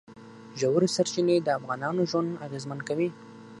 [0.59, 3.09] ژورې سرچینې د افغانانو ژوند اغېزمن کوي.